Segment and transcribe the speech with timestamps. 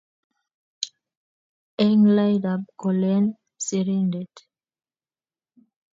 [1.85, 3.25] Eng laindap kolen
[3.65, 4.33] sirindet,